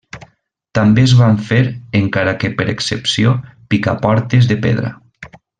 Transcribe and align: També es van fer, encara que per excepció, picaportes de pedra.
També 0.77 1.03
es 1.09 1.13
van 1.19 1.37
fer, 1.49 1.59
encara 2.01 2.33
que 2.45 2.51
per 2.63 2.67
excepció, 2.75 3.37
picaportes 3.75 4.53
de 4.55 4.63
pedra. 4.69 4.95